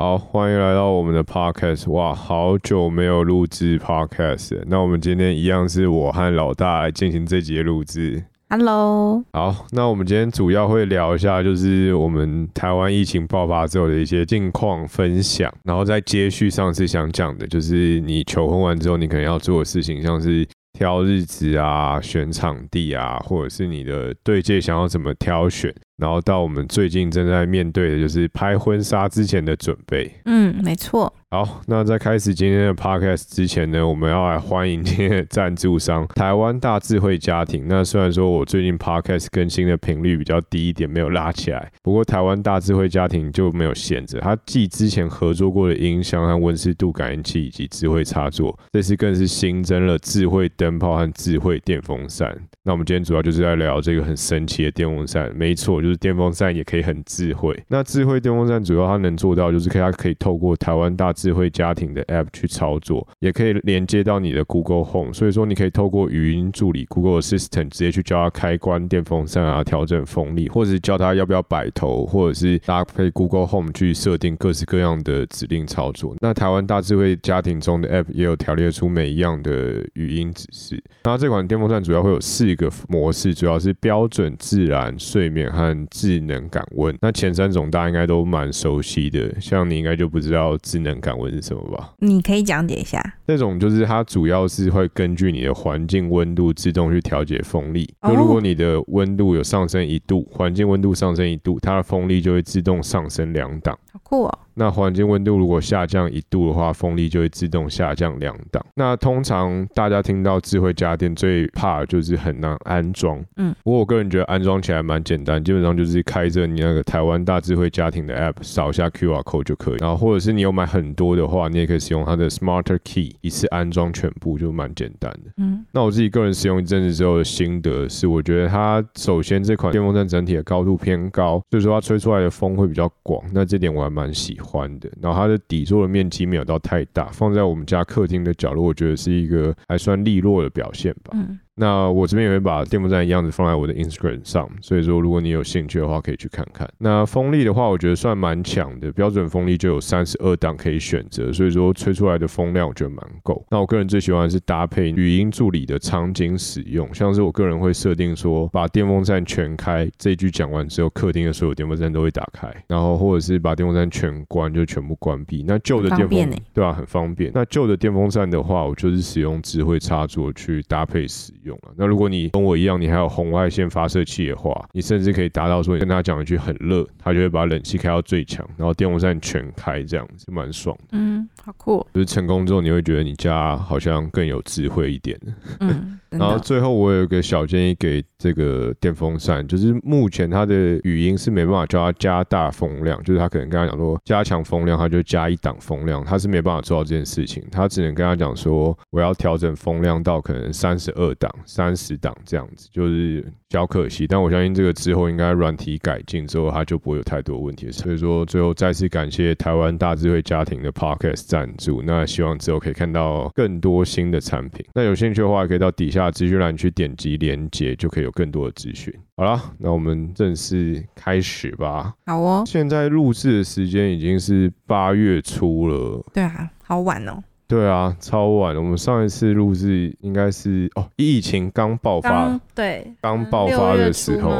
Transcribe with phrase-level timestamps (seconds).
[0.00, 1.90] 好，欢迎来到我们的 podcast。
[1.90, 4.62] 哇，好久没有录制 podcast。
[4.68, 8.22] 那我们今天一样是我和老大来进行这集的录制。
[8.48, 20.46] Hello，好，那我们今天主要会聊一下，就是我们台湾疫情爆发之后的一些近况分享，然后再接续上次想讲的，就是你求婚完之后，你可能要做的事情，像是
[20.78, 30.10] 挑日子啊、选场地啊，或者是你的对戒想要怎么挑选，然后到我们最近正在面对的就是拍婚纱之前的准备。
[30.24, 37.66] 嗯，没错，好，那在开始今天的 podcast 之前呢，我们要来欢迎今天的赞助商 台湾大智慧家庭。
[37.68, 52.34] 那虽然说我最近 podcast 更新的频率比较低一点，没有拉起来，不过台湾大智慧家庭就没有闲着，它继之前合作过的音箱和温湿度感应器以及智慧插座，这次更是新增了智慧灯泡和智慧电风扇。
[52.62, 57.54] 那我们今天主要就是在聊这个很神奇的电风扇，没错，就是电风扇也可以很智慧。
[57.68, 76.14] 那智慧电风扇主要它能做到就是可以它可以透过台湾大智慧家庭的 App 去操作，也可以连接到你的 Google Home，所以说你可以透过语音助理 Google Assistant 直接去教它开关电风扇啊，调整风力，或者是教它要不要摆头，或者是搭配 Google Home 去设定各式各样的指令操作。
[76.20, 80.80] 那台湾大智慧家庭中的 App 也有条列出每一样的语音指示。
[81.04, 86.96] 那这款电风扇主要会有四个模式，主要是标准、自然、睡眠和智能感温。
[87.00, 91.94] 那前三种大家应该都蛮熟悉的，像你应该就不知道智能感温是什么吧？
[91.98, 93.00] 你可以讲解一下。
[93.26, 97.88] 那种就是它主要是会根据你的环境温度自动去调节风力。
[98.00, 103.78] 哦就如果你的温度有上升一度，环境温度上升一度，它的风力就会自动上升两档。
[103.92, 104.38] 好酷哦。
[104.58, 108.64] 那环境温度如果下降一度的话，风力就会自动下降两档。
[108.74, 119.76] 那通常大家听到智慧家电最怕的就是很难安装，嗯，不过我个人觉得安装起来蛮简单，基本上就是开着你那个台湾大智慧家庭的 app，扫一下 QR code 就可以。
[119.78, 125.30] 然后或者是你有买很多的话，你也可以使用它的 Smarter Key 一次安装全部，就蛮简单的。
[125.36, 134.90] 嗯，那我自己个人使用一阵子之后的心得是，我觉得它首先这款电风扇整体的高度偏高，所以说它吹出来的风会比较广，那这点我还蛮喜欢宽的。
[135.02, 141.12] 然后它的底座的面积没有到太大，放在我们家客厅的角落，我觉得是一个还算利落的表现吧。
[141.58, 146.68] 那我这边也会把电风扇的样子放在我的 Instagram 上，所以说如果你有兴趣的话，可以去看看。
[146.78, 153.44] 那风力的话，我觉得算蛮强的，标准风力就有三十二档可以选择，所以说吹出来的风量我觉得蛮够。
[153.50, 165.44] 那我个人最喜欢的是搭配语音助理的场景使用，像是我个人会设定说，把电风扇全开，这一句讲完之后，客厅的所有电风扇都会打开，然后或者是把电风扇全关，就全部关闭。
[165.46, 167.30] 那旧的电风扇欸对啊，很方便。
[167.34, 171.72] 那旧的电风扇的话，我就是使用智慧插座去搭配使用了。
[171.76, 180.84] 那如果你跟我一样，你还有红外线发射器的话，你甚至可以达到说，你跟他讲一句很热，他就会把冷气开到最强，然后电风扇全开，这样子蛮爽的。
[180.92, 181.86] 嗯，好酷哦。
[181.94, 185.18] 就是成功之后，你会觉得你家好像更有智慧一点。
[185.60, 186.38] 嗯，然后。
[186.48, 204.06] 最后我有一个小建议给这个电风扇，就是目前它的语音是没办法叫它加大风量，就是它可能跟他讲说加强风量，它就加一档风量，它是没办法做到这件事情，它只能跟他讲说我要调整风量到可能三十二档、三十档这样子，就是小可惜。
[204.06, 207.70] 但我相信这个之后应该软体改进之后，它就不会有太多问题。
[207.70, 214.64] 所以说最后再次感谢台湾大智慧家庭的 Podcast 赞助，那希望之后可以看到更多新的产品。
[214.74, 218.92] 那有兴趣的话，可以到底下资讯栏去点击连接，就可以有更多的资讯。
[219.16, 221.92] 好了，那我们正式开始吧。
[222.06, 222.44] 好哦。
[222.46, 227.22] 现在录制的时间已经是八月初了，对啊，好晚哦。
[227.48, 228.60] 对啊，超晚了。
[228.60, 234.30] 我们上一次录制应该是哦，疫情刚爆发，对，刚爆发的时候，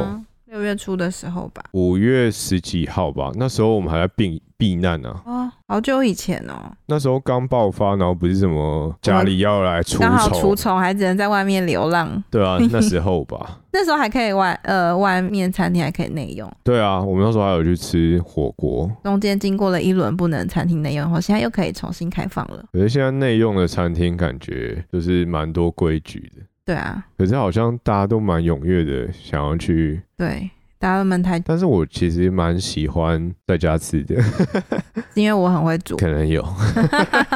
[0.49, 1.63] 六月初的时候吧。
[1.73, 5.21] 五月十几号吧，那时候我们还在避避难啊。
[5.25, 6.71] 哦，好久以前哦。
[6.87, 12.23] 那时候刚爆发，然后不是什么家里要来除刚好除虫，虫，还只能在外面流浪。
[12.31, 22.65] 对啊， 那时候吧，那时候还可以外呃外面餐厅还可以内用，对啊，我们那时候还有去吃火锅，中间经过了一轮不能餐厅内用后，现在又可以重新开放了。
[22.73, 30.47] 可是现在内用的餐厅感觉就是蛮多规矩的，对啊，可是好像大家都蛮踊跃的想要去，对，
[30.79, 34.15] 大家们太但是我其实蛮喜欢在家吃的，
[35.13, 36.41] 因为我很会煮，可能有，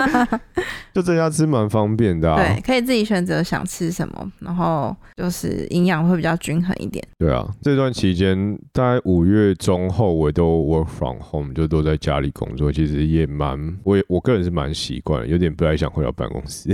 [0.95, 7.05] 就在家吃蛮方便的、啊，对，可以自己选择想吃什么，然后就是营养会比较均衡一点。
[7.17, 16.69] 对啊，这段期间大概五月中后，我都 work from home，就都在家里工作，其实也蛮，我也我个人是蛮习惯的，有点不太想回到办公室，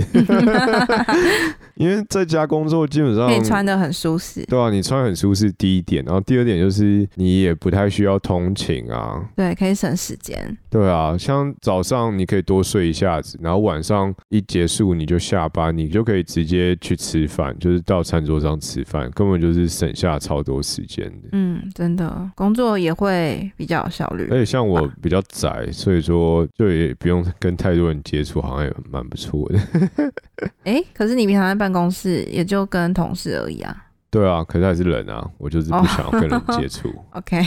[1.74, 4.44] 因为在家工作基本上可以穿的很舒适。
[4.44, 10.56] 对啊，你穿很舒适，第一点，然后第二点就是你也不太需要通勤啊，对，可以省时间。
[10.68, 21.28] 对啊，像早上你可以多睡一下子，然后晚上一结束你就下班，你就可以直接去吃饭，就是到餐桌上吃饭，根本就是省下超多时间的。
[21.32, 24.28] 嗯，真的，工作也会比较有效率。
[24.30, 30.12] 而且像我比较宅，所以说就也不用跟太多人接触，好像也蛮不错的。
[30.64, 33.86] 哎，可是你平常在办公室也就跟同事而已啊。
[34.10, 36.92] 对啊，可是还是人啊，我就是不想要跟人接触。
[37.14, 37.40] OK，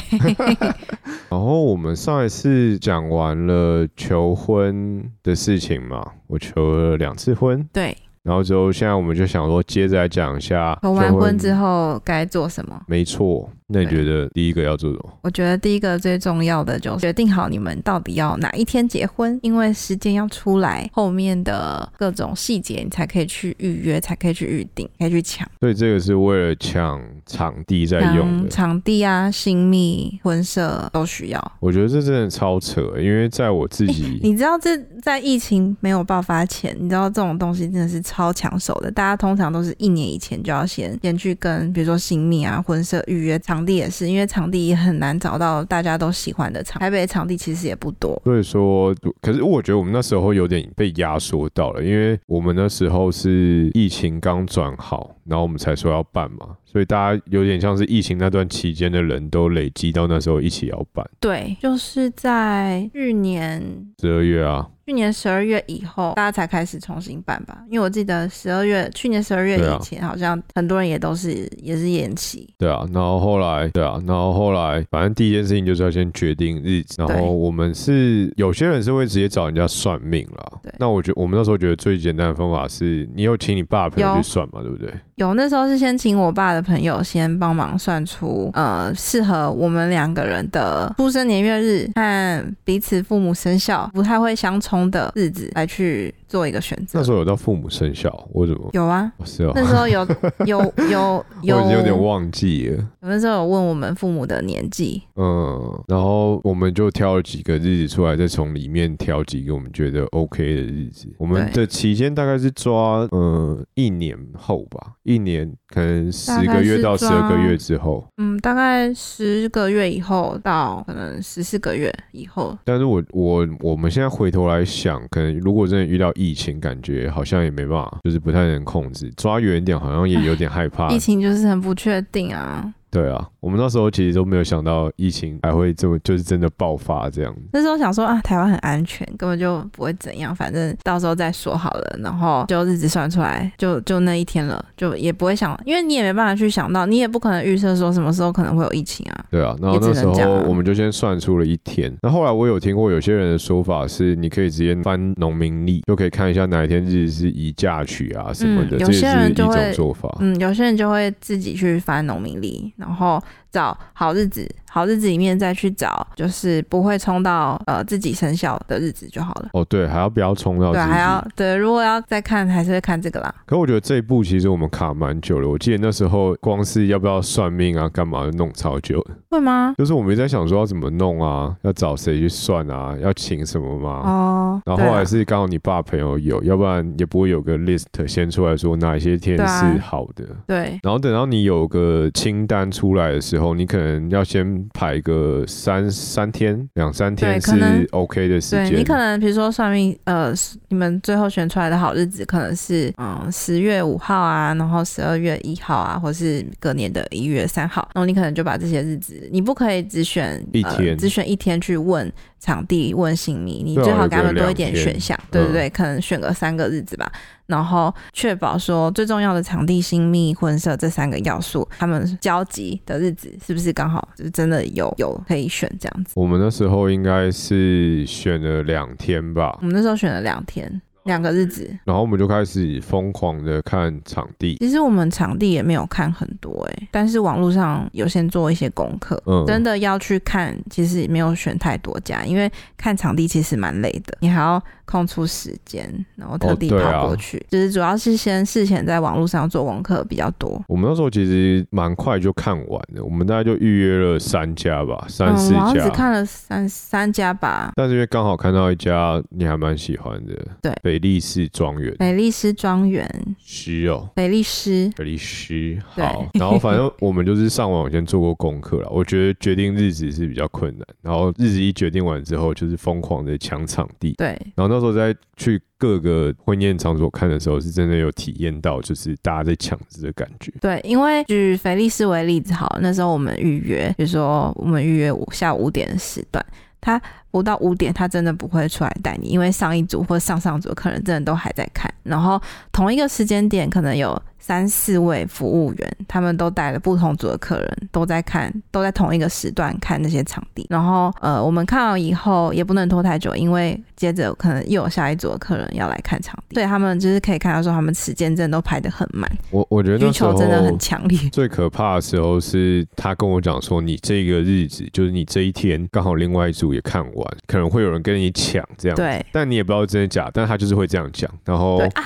[1.30, 12.82] 然后我们上一次讲完了求婚的事情嘛，我求了两次婚，对，然后之后现在我们就想说，接着来讲一下求完婚之后该做什么。
[12.88, 15.14] 没错，那你觉得第一个要做什么？
[15.24, 25.46] 我觉得第一个最重要的就是决定好你们到底要哪一天结婚，因为时间要出来，后面的各种细节你才可以去预约，才可以去预定，可以去抢。
[25.60, 28.50] 所以这个是为了抢场地在用抢的。
[28.50, 31.52] 场地啊、新密、婚社都需要。
[31.60, 38.92] 我觉得这真的超扯，因为在我自己，你知道这在疫情没有爆发前，你知道这种东西真的是超抢手的。
[38.92, 46.80] 大家通常都是一年以前就要先先去跟，比如说新密啊、婚社预约场地，也是因为场地也很难找到大家都喜欢的场。
[46.80, 61.08] 台北场地其实也不多，所以说，可是我觉得我们那时候有点被压缩到了，因为我们那时候是疫情刚转好，然后我们才说要办嘛，所以大家有点像是疫情那段期间的人都累积到那时候一起要办。
[61.20, 63.62] 对，就是在去年
[64.02, 67.60] 十二月啊，去年十二月以后，大家才开始重新办吧？
[67.70, 72.52] 因为我记得十二月去年十二月以前，好像很多人也都是也是延期。
[72.58, 80.74] 对啊，然后后来，对啊，然后后来，反正第一件事情就是要先决定日子，然后我们是有些人是会直接找人家算命啦对。
[80.80, 84.92] 那我觉得我们那时候觉得最简单的方法是，你有请你爸的朋友去算嘛，对不对？
[85.16, 97.04] 有那时候是先请我爸的朋友先帮忙算出呃适合我们两个人的出生年月日和彼此父母生肖不太会相冲的日子来去做一个选择那。
[97.06, 98.68] 时候有到父母生肖，我怎么？
[98.74, 100.04] 有啊，哦是啊，那时候有
[100.48, 102.78] 有有有， 我已经有点忘记了。
[103.04, 111.08] 有那时候有问我们父母的年纪，嗯，然后我们就挑了几个日子出来，再从里面挑几个我们觉得 OK 的日子。
[111.20, 118.04] 我们对的期间大概是抓嗯一年后吧，一年可能十个月到十二个月之后。
[118.18, 129.12] 嗯，大概十个月以后到可能十四个月以后，但是我我我们现在回头来想，可能如果真的遇到疫情，感觉好像也没办法，就是不太能控制。
[129.18, 130.98] 抓远点，好像也有点害怕疫。
[130.98, 132.74] 情就是很不确定啊。
[132.94, 137.36] 对啊，我们那时候其实都没有想到疫情还会这么就是真的爆发这样。
[137.52, 142.00] 那时候想说啊，台湾很安全，根本就不会怎样，反正到时候再说好了。
[142.04, 149.26] 然后就日子算出来，就就那一天了，就也不会想，因为你也没办法去想到，你也不可能预测说什么时候可能会有疫情啊。
[149.32, 150.14] 对啊，然后那时候
[150.48, 151.92] 我们就先算出了一天。
[152.04, 160.16] 那后来我有听过有些人的说法是，你可以直接翻农民历，就可以看一下哪一天日是宜嫁娶啊什么的，嗯有些人就会做法。
[160.20, 163.22] 嗯，有些人就会自己去翻农民历，然后
[163.54, 169.50] 找好日子，好日子里面再去找，就是不会冲到呃自己生肖的日子就好了。
[169.54, 173.34] 哦，对，还要不要冲到对，还要对，如果要再看，还是会看这个啦。
[173.46, 175.48] 可我觉得这一步其实我们卡蛮久了。
[175.48, 179.12] 我记得那时候光是要不要算命啊，干嘛弄超久的。
[179.30, 179.76] 会吗？
[179.78, 183.90] 就是我们一直在想说要怎么弄啊，要找谁去算啊，要请什么吗？
[184.04, 190.26] 哦，然后后来对啊是刚好你爸朋友有，要不然也不会有个 list 先出来说哪一些天是好的。
[190.48, 198.70] 对然后等到你有个清单出来的时候，你可能要先排个三三天、两三天是 OK 的时间。
[198.70, 200.32] 对你可能比如说算命，呃，
[200.70, 215.70] 你们最后选出来的好日子可能是嗯十月五号啊，然后十二月一号啊，或是隔年的一月三号，然后你可能就把这些日子，你不可以只选一天呃，只选一天去问场地、问姓名，你最好给他们多一点选项，对嗯不对？
[215.72, 217.12] 可能选个三个日子吧。
[217.46, 226.14] 然后确保说最重要的场地、新密、婚摄这三个要素，他们交集的日子是不是刚好就是真的有有可以选这样子？
[226.16, 231.70] 我们那时候应该是选了两天吧我，们那时候选了两天，两个日子。
[231.86, 234.58] 然后我们就开始疯狂的看场地。
[234.58, 239.22] 其实我们场地也没有看很多哎、但是网络上有先做一些功课。
[239.26, 250.62] 嗯，真的要去看，其实也没有选太多家，因为看场地其实蛮累的，你还要空出时间，然后特地跑过去，就是主要是先事前在网络上做功课比较多。
[250.68, 255.74] 我们那时候其实蛮快就看完了，我们大概就预约了三家吧，三四家。
[255.74, 257.72] 只看了三三家吧。
[257.76, 263.10] 但是因为刚好看到一家你还蛮喜欢的，对北菲利士庄园，菲利斯庄园，
[263.44, 265.48] 诗哦，菲利斯，菲利斯
[265.96, 266.06] 对。
[266.06, 266.30] 好。
[266.34, 274.14] 然后反正我们就是上网先做过功课了，我觉得决定日子是比较困难，然后日子一决定完之后，就是疯狂的抢场地。
[274.14, 280.54] 对，然后那时候在去各个婚宴场所看的时候，是真的有体验到，就是大家在抢着的感觉。
[280.62, 286.46] 对，因为举菲利斯为例子好了，那时候我们预约，比如说我们预约五下午五点的时段，
[286.84, 292.40] 他不到五点，他真的不会出来带你，因为上一组或上上组可能真的都还在看，然后
[292.74, 300.68] 同一个时间点可能有三四位服务员，他们都带了不同组的客人，都在看，都在同一个时段看那些场地。
[300.70, 311.18] 然后呃，我们看完以后也不能拖太久，因为接着可能又有下一组的客人要来看场地，所以他们就是可以看到说他们时间真的都排得很满，我我觉得需求真的很强烈。
[311.30, 318.96] 最可怕的时候是他跟我讲说，你这个日子就是你这一天刚好另外一组也看完，可能会有人跟你抢这样。。
[318.98, 321.32] 对但你也不知道真的假，但他就是会这样讲。
[321.46, 322.04] 然后对，啊，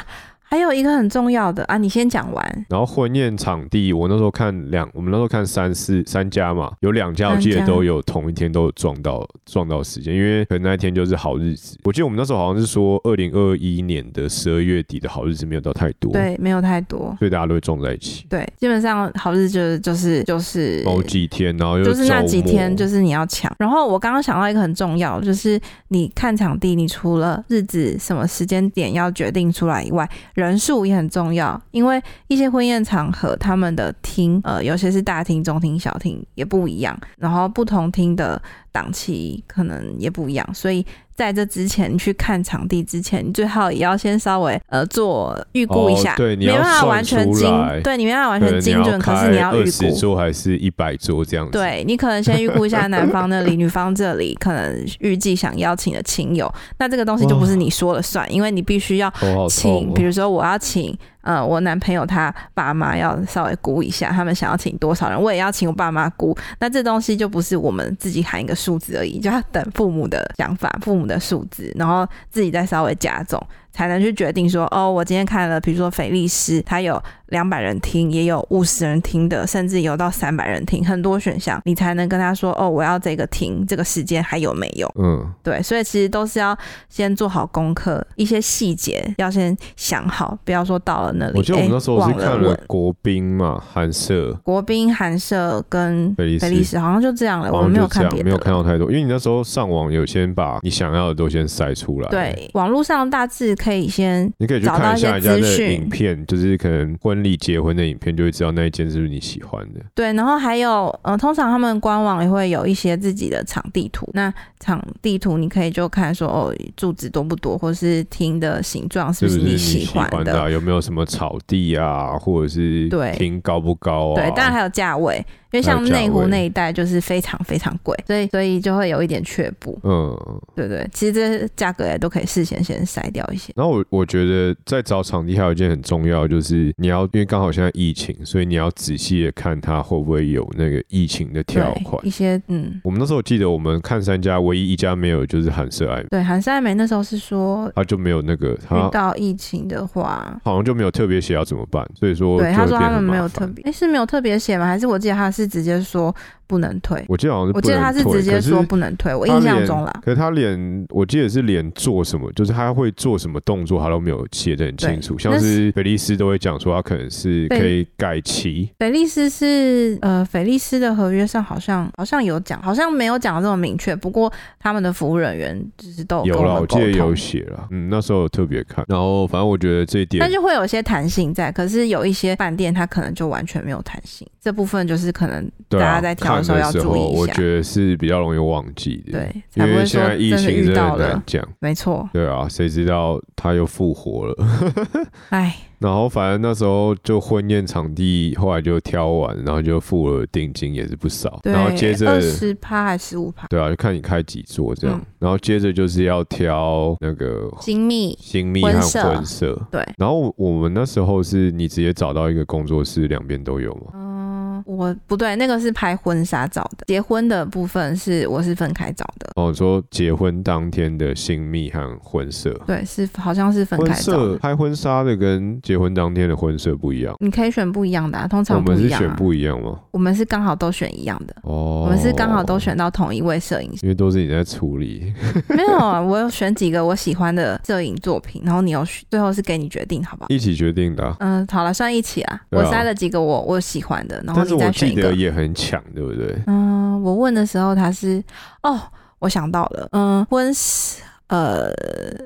[0.50, 2.66] 还有一个很重要的啊，你先讲完。
[2.70, 11.78] 然后婚宴场地，我那时候看两，我们那时候看三四三家嘛，有两家我记得都有同一天都有撞到撞到时间，因为可能那一天就是好日子。
[11.84, 17.14] 我记得我们那时候好像是说二零二一年的十二月底的好日子没有到太多，，对，没有太多。
[17.20, 18.26] 所以大家都会撞在一起。
[18.30, 23.54] 对，基本上好日就是就是就是某几天，然后又就是那几天，就是你要抢。
[23.60, 31.60] 然后我刚刚想到一个很重要，就是你看场地，你除了日子什么时间点要决定出来以外，人数也很重要。
[31.72, 38.42] 因为一些婚宴场合，他们的厅，呃，有些是大厅、中厅、小厅也不一样，然后不同厅的
[38.72, 40.86] 档期可能也不一样，所以。
[41.18, 59.12] 在这之前，你去看场地之前，你最好也要先稍微呃做预估一下，哦对你要没办法完全精对你没办法完全精准，可是你要预估，桌还是一百桌这样子？，对你可能先预估一下男方那里、女方这里可能预计想邀请的亲友，那这个东西就不是你说了算，因为你必须要
[59.50, 60.06] 请，比哦。
[60.06, 60.96] 如说我要请。
[61.28, 66.34] 呃，我男朋友他爸妈要稍微估一下，他们想要请多少人，我也要请我爸妈估。
[66.58, 84.92] 那这东西就不是我们自己喊一个数字而已，就要等父母的想法、父母的数字，然后自己再稍微加重，才能去决定说，哦，我今天看了，比如说菲利斯，他有两百人听，也有五十人听的，甚至有到三百人听，很多选项，你才能跟他说，哦，我要这个听，这个时间还有没有？
[84.98, 86.58] 嗯，对，所以其实都是要
[86.90, 98.38] 先做好功课，一些细节要先想好，不要说到了那里，我记得我们那时候是看了国宾嘛，韩社，国宾、韩社跟菲利斯好像就这样了，我们没有看别的没有。
[98.38, 109.82] 看到太多，因为你那时候上网有先把你想要的都先筛出来。，对，网络上大致可以先你可以去看一下人家的影片，就是可能婚礼结婚的影片，就会知道那一件是不是你喜欢的。
[109.94, 114.10] 对，然后还有，呃，通常他们官网也会有一些自己的场地图。
[114.14, 124.16] 那场地图你可以就看说，哦，柱子多不多，或是厅的形状是不是你喜欢欢的啊、有没有什么草地啊，或者是对厅高不高啊？
[124.16, 130.16] 对，当然还有价位，因为像内湖那一带就是非常非常贵，所以所以就会有一点却步，嗯，
[130.54, 130.86] 对对。
[130.92, 133.54] 其实这些价格也都可以事先先筛掉一些。
[133.56, 142.10] 然后我我觉得在找场地还有一件很重要，就是你要因为刚好现在疫情，所以你要仔细的看它会不会有那个疫情的条款一。
[142.10, 153.46] 些嗯，我们那时候记得我们看三家，唯一一家没有就是韩式爱美，对，韩式爱美那时候是说他就没有那个遇他到疫情的话，好像就没有特别写要怎么办，所以说对，他说他们没有特。
[153.46, 154.66] 别，哎，是没有特别写吗？
[154.66, 156.14] 还是我记得他是直接说
[156.48, 157.04] 不能退？
[157.08, 159.94] 我记得好像是我记得他是直接说不能退，我印象中啦。
[160.02, 165.18] 可是他连我记得是连做什么，就是他会做什么动作，他都没有写的很清楚。
[165.18, 173.96] 像是菲利斯都会讲说，他可能是可以改期，菲利斯是呃，菲利斯的合约上好像好像有讲，好像没有讲的这么明确。
[173.96, 177.68] 不过他们的服务人员就是都有了，跟我记得有，写了。
[177.72, 178.86] 嗯，那时候有特别看。
[178.88, 181.52] 然后反正我觉得这一点但就会有一些弹性在。
[181.52, 190.88] 可是有一些饭店他可能就完全没有弹性，这部分就是可能大家在挑的时候要注意一下我觉得是比较容易忘记的。，对，因为现在疫情真的。
[190.88, 191.48] 很难讲。
[191.60, 194.36] 没错，对啊，谁知道他又复活了？
[195.30, 201.40] 哎， 然后反正那时候就婚宴场地，后来就挑完，然后就付了定金，也是不少。
[201.44, 204.98] 然后接着二十趴还是十五趴，对啊，就看你开几桌这样。
[204.98, 209.68] 嗯然后接着就是要挑那个精密新密和婚色婚摄。
[209.72, 213.92] 对，然后我我们那时候是你直接找到一个工作室，两边都有吗？
[213.96, 214.17] 嗯，
[214.66, 219.30] 我不对，那个是拍婚纱照的，结婚的部分是我是分开照的。
[219.36, 224.34] 哦，说结婚当天的新密和婚摄，对，是好像是分开照的。
[224.34, 229.08] 摄拍婚纱的跟结婚当天的婚摄不一样，你可以选不一样的、啊，通我常我们是选。
[229.18, 229.80] 不一样吗？
[229.92, 233.80] 我们是刚好都选一样的，哦，我们是刚好都，选到同一位摄影师。
[233.82, 235.12] 因为都是你在处理。
[235.50, 240.28] 没有啊，我有选几个我喜欢的摄影作品，然后你有选最后是给你决定，好不好？
[240.30, 242.36] 一起决定的啊、嗯，好了，算一起啊。
[242.36, 244.72] 啊我筛了几个我我喜欢的，然后但是我。
[244.72, 246.42] 记得也很抢，对不对？
[246.48, 248.24] 嗯，我问的时候他是
[248.64, 248.80] 哦，
[249.20, 251.70] 我想到了，嗯，婚摄呃